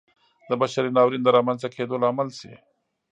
د 0.49 0.51
بشري 0.61 0.89
ناورین 0.95 1.21
د 1.23 1.27
رامنځته 1.37 1.67
کېدو 1.75 1.95
لامل 2.03 2.29
شي. 2.39 2.53